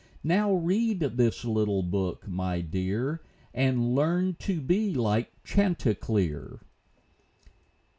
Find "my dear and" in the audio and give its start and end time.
2.27-3.93